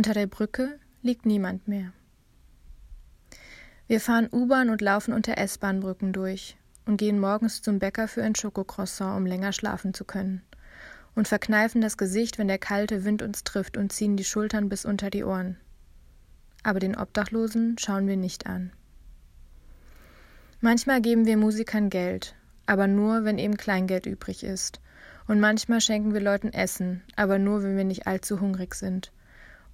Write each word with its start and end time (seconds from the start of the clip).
Unter 0.00 0.14
der 0.14 0.28
Brücke 0.28 0.78
liegt 1.02 1.26
niemand 1.26 1.68
mehr. 1.68 1.92
Wir 3.86 4.00
fahren 4.00 4.30
U-Bahn 4.32 4.70
und 4.70 4.80
laufen 4.80 5.12
unter 5.12 5.36
S-Bahn-Brücken 5.36 6.14
durch 6.14 6.56
und 6.86 6.96
gehen 6.96 7.18
morgens 7.20 7.60
zum 7.60 7.78
Bäcker 7.78 8.08
für 8.08 8.22
ein 8.22 8.34
Schokocroissant, 8.34 9.18
um 9.18 9.26
länger 9.26 9.52
schlafen 9.52 9.92
zu 9.92 10.06
können. 10.06 10.40
Und 11.14 11.28
verkneifen 11.28 11.82
das 11.82 11.98
Gesicht, 11.98 12.38
wenn 12.38 12.48
der 12.48 12.56
kalte 12.56 13.04
Wind 13.04 13.20
uns 13.20 13.44
trifft 13.44 13.76
und 13.76 13.92
ziehen 13.92 14.16
die 14.16 14.24
Schultern 14.24 14.70
bis 14.70 14.86
unter 14.86 15.10
die 15.10 15.22
Ohren. 15.22 15.58
Aber 16.62 16.78
den 16.78 16.96
Obdachlosen 16.96 17.76
schauen 17.76 18.06
wir 18.06 18.16
nicht 18.16 18.46
an. 18.46 18.72
Manchmal 20.62 21.02
geben 21.02 21.26
wir 21.26 21.36
Musikern 21.36 21.90
Geld, 21.90 22.34
aber 22.64 22.86
nur, 22.86 23.24
wenn 23.24 23.36
eben 23.36 23.58
Kleingeld 23.58 24.06
übrig 24.06 24.44
ist. 24.44 24.80
Und 25.28 25.40
manchmal 25.40 25.82
schenken 25.82 26.14
wir 26.14 26.22
Leuten 26.22 26.54
Essen, 26.54 27.02
aber 27.16 27.38
nur, 27.38 27.62
wenn 27.62 27.76
wir 27.76 27.84
nicht 27.84 28.06
allzu 28.06 28.40
hungrig 28.40 28.74
sind. 28.74 29.12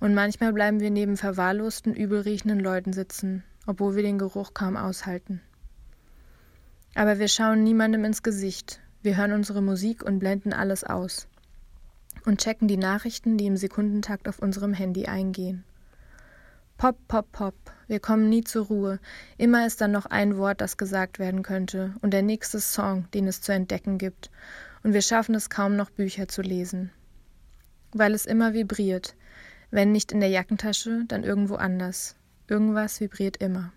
Und 0.00 0.14
manchmal 0.14 0.52
bleiben 0.52 0.80
wir 0.80 0.90
neben 0.90 1.16
verwahrlosten, 1.16 1.94
übelriechenden 1.94 2.60
Leuten 2.60 2.92
sitzen 2.92 3.44
obwohl 3.66 3.96
wir 3.96 4.02
den 4.02 4.18
Geruch 4.18 4.54
kaum 4.54 4.76
aushalten. 4.76 5.42
Aber 6.94 7.18
wir 7.18 7.28
schauen 7.28 7.62
niemandem 7.62 8.04
ins 8.04 8.22
Gesicht, 8.22 8.80
wir 9.02 9.16
hören 9.16 9.32
unsere 9.32 9.60
Musik 9.60 10.02
und 10.02 10.18
blenden 10.18 10.52
alles 10.52 10.84
aus. 10.84 11.28
Und 12.24 12.40
checken 12.40 12.68
die 12.68 12.78
Nachrichten, 12.78 13.36
die 13.36 13.46
im 13.46 13.56
Sekundentakt 13.56 14.28
auf 14.28 14.38
unserem 14.38 14.72
Handy 14.72 15.06
eingehen. 15.06 15.64
Pop, 16.78 16.96
pop, 17.08 17.30
pop, 17.32 17.54
wir 17.86 18.00
kommen 18.00 18.28
nie 18.28 18.44
zur 18.44 18.66
Ruhe, 18.66 18.98
immer 19.38 19.66
ist 19.66 19.80
dann 19.80 19.92
noch 19.92 20.06
ein 20.06 20.36
Wort, 20.36 20.60
das 20.60 20.76
gesagt 20.76 21.18
werden 21.18 21.42
könnte, 21.42 21.94
und 22.02 22.12
der 22.12 22.22
nächste 22.22 22.60
Song, 22.60 23.10
den 23.12 23.26
es 23.26 23.40
zu 23.40 23.52
entdecken 23.52 23.96
gibt, 23.96 24.30
und 24.82 24.92
wir 24.92 25.00
schaffen 25.00 25.34
es 25.34 25.48
kaum 25.48 25.76
noch 25.76 25.90
Bücher 25.90 26.28
zu 26.28 26.42
lesen. 26.42 26.90
Weil 27.92 28.12
es 28.12 28.26
immer 28.26 28.52
vibriert, 28.52 29.16
wenn 29.70 29.92
nicht 29.92 30.12
in 30.12 30.20
der 30.20 30.28
Jackentasche, 30.28 31.04
dann 31.06 31.24
irgendwo 31.24 31.56
anders, 31.56 32.16
Irgendwas 32.48 33.00
vibriert 33.00 33.38
immer. 33.38 33.72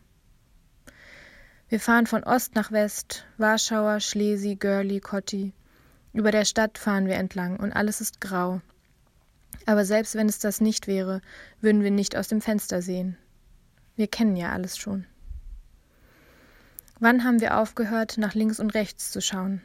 Wir 1.70 1.80
fahren 1.80 2.06
von 2.06 2.24
Ost 2.24 2.54
nach 2.56 2.72
West, 2.72 3.26
Warschauer, 3.38 4.00
Schlesi, 4.00 4.56
Görli, 4.56 5.00
Kotti. 5.00 5.54
Über 6.14 6.32
der 6.32 6.46
Stadt 6.46 6.78
fahren 6.78 7.08
wir 7.08 7.16
entlang 7.16 7.58
und 7.58 7.74
alles 7.74 8.00
ist 8.00 8.22
grau. 8.22 8.62
Aber 9.66 9.86
selbst 9.86 10.16
wenn 10.16 10.30
es 10.30 10.40
das 10.40 10.62
nicht 10.62 10.88
wäre, 10.88 11.22
würden 11.62 11.84
wir 11.84 11.92
nicht 11.92 12.16
aus 12.16 12.28
dem 12.28 12.42
Fenster 12.42 12.82
sehen. 12.82 13.18
Wir 13.96 14.08
kennen 14.08 14.36
ja 14.36 14.52
alles 14.52 14.78
schon. 14.78 15.06
Wann 17.00 17.24
haben 17.24 17.42
wir 17.42 17.58
aufgehört, 17.58 18.18
nach 18.18 18.36
links 18.36 18.60
und 18.60 18.74
rechts 18.76 19.12
zu 19.12 19.22
schauen? 19.22 19.62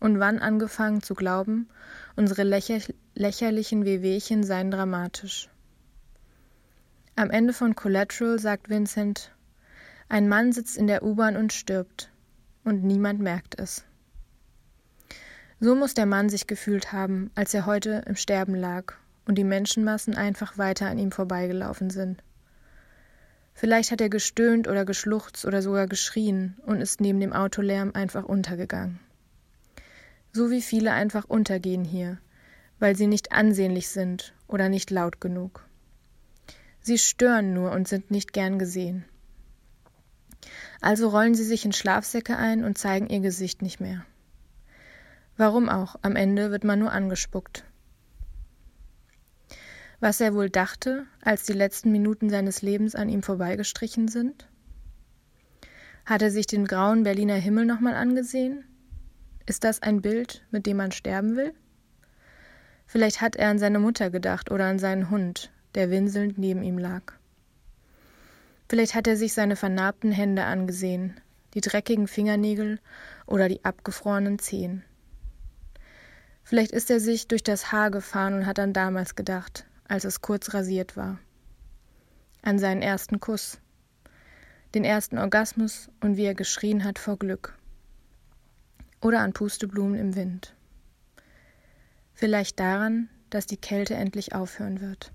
Und 0.00 0.18
wann 0.18 0.38
angefangen 0.38 1.02
zu 1.02 1.14
glauben, 1.14 1.68
unsere 2.16 2.42
lächer 2.42 2.78
lächerlichen 3.14 3.84
Wehwehchen 3.84 4.44
seien 4.44 4.70
dramatisch? 4.70 5.48
Am 7.20 7.28
Ende 7.28 7.52
von 7.52 7.74
Collateral 7.74 8.38
sagt 8.38 8.70
Vincent, 8.70 9.30
ein 10.08 10.26
Mann 10.26 10.52
sitzt 10.52 10.78
in 10.78 10.86
der 10.86 11.02
U-Bahn 11.02 11.36
und 11.36 11.52
stirbt, 11.52 12.10
und 12.64 12.82
niemand 12.82 13.20
merkt 13.20 13.60
es. 13.60 13.84
So 15.60 15.74
muss 15.74 15.92
der 15.92 16.06
Mann 16.06 16.30
sich 16.30 16.46
gefühlt 16.46 16.94
haben, 16.94 17.30
als 17.34 17.52
er 17.52 17.66
heute 17.66 18.04
im 18.06 18.16
Sterben 18.16 18.54
lag 18.54 18.94
und 19.26 19.34
die 19.34 19.44
Menschenmassen 19.44 20.14
einfach 20.14 20.56
weiter 20.56 20.86
an 20.86 20.96
ihm 20.96 21.12
vorbeigelaufen 21.12 21.90
sind. 21.90 22.22
Vielleicht 23.52 23.90
hat 23.90 24.00
er 24.00 24.08
gestöhnt 24.08 24.66
oder 24.66 24.86
geschluchzt 24.86 25.44
oder 25.44 25.60
sogar 25.60 25.88
geschrien 25.88 26.56
und 26.64 26.80
ist 26.80 27.02
neben 27.02 27.20
dem 27.20 27.34
Autolärm 27.34 27.90
einfach 27.92 28.24
untergegangen. 28.24 28.98
So 30.32 30.50
wie 30.50 30.62
viele 30.62 30.92
einfach 30.92 31.26
untergehen 31.26 31.84
hier, 31.84 32.16
weil 32.78 32.96
sie 32.96 33.06
nicht 33.06 33.30
ansehnlich 33.30 33.88
sind 33.88 34.32
oder 34.48 34.70
nicht 34.70 34.90
laut 34.90 35.20
genug. 35.20 35.66
Sie 36.82 36.98
stören 36.98 37.52
nur 37.52 37.72
und 37.72 37.88
sind 37.88 38.10
nicht 38.10 38.32
gern 38.32 38.58
gesehen. 38.58 39.04
Also 40.80 41.08
rollen 41.08 41.34
sie 41.34 41.44
sich 41.44 41.64
in 41.64 41.72
Schlafsäcke 41.72 42.36
ein 42.36 42.64
und 42.64 42.78
zeigen 42.78 43.08
ihr 43.08 43.20
Gesicht 43.20 43.60
nicht 43.60 43.80
mehr. 43.80 44.04
Warum 45.36 45.68
auch? 45.68 45.96
Am 46.02 46.16
Ende 46.16 46.50
wird 46.50 46.64
man 46.64 46.78
nur 46.78 46.92
angespuckt. 46.92 47.64
Was 50.00 50.20
er 50.20 50.34
wohl 50.34 50.48
dachte, 50.48 51.06
als 51.20 51.44
die 51.44 51.52
letzten 51.52 51.92
Minuten 51.92 52.30
seines 52.30 52.62
Lebens 52.62 52.94
an 52.94 53.10
ihm 53.10 53.22
vorbeigestrichen 53.22 54.08
sind? 54.08 54.48
Hat 56.06 56.22
er 56.22 56.30
sich 56.30 56.46
den 56.46 56.66
grauen 56.66 57.02
Berliner 57.02 57.34
Himmel 57.34 57.66
nochmal 57.66 57.94
angesehen? 57.94 58.64
Ist 59.44 59.64
das 59.64 59.82
ein 59.82 60.00
Bild, 60.00 60.46
mit 60.50 60.64
dem 60.64 60.78
man 60.78 60.92
sterben 60.92 61.36
will? 61.36 61.52
Vielleicht 62.86 63.20
hat 63.20 63.36
er 63.36 63.50
an 63.50 63.58
seine 63.58 63.78
Mutter 63.78 64.10
gedacht 64.10 64.50
oder 64.50 64.64
an 64.64 64.78
seinen 64.78 65.10
Hund, 65.10 65.52
der 65.74 65.90
winselnd 65.90 66.38
neben 66.38 66.62
ihm 66.62 66.78
lag. 66.78 67.12
Vielleicht 68.68 68.94
hat 68.94 69.06
er 69.06 69.16
sich 69.16 69.32
seine 69.32 69.56
vernarbten 69.56 70.12
Hände 70.12 70.44
angesehen, 70.44 71.20
die 71.54 71.60
dreckigen 71.60 72.06
Fingernägel 72.06 72.78
oder 73.26 73.48
die 73.48 73.64
abgefrorenen 73.64 74.38
Zehen. 74.38 74.84
Vielleicht 76.44 76.72
ist 76.72 76.90
er 76.90 77.00
sich 77.00 77.28
durch 77.28 77.42
das 77.42 77.72
Haar 77.72 77.90
gefahren 77.90 78.34
und 78.34 78.46
hat 78.46 78.58
an 78.58 78.72
damals 78.72 79.14
gedacht, 79.14 79.66
als 79.86 80.04
es 80.04 80.20
kurz 80.20 80.54
rasiert 80.54 80.96
war. 80.96 81.18
An 82.42 82.58
seinen 82.58 82.82
ersten 82.82 83.20
Kuss, 83.20 83.58
den 84.74 84.84
ersten 84.84 85.18
Orgasmus 85.18 85.90
und 86.00 86.16
wie 86.16 86.24
er 86.24 86.34
geschrien 86.34 86.84
hat 86.84 86.98
vor 86.98 87.18
Glück. 87.18 87.56
Oder 89.00 89.20
an 89.20 89.32
Pusteblumen 89.32 89.98
im 89.98 90.14
Wind. 90.14 90.54
Vielleicht 92.14 92.60
daran, 92.60 93.08
dass 93.30 93.46
die 93.46 93.56
Kälte 93.56 93.94
endlich 93.94 94.34
aufhören 94.34 94.80
wird. 94.80 95.12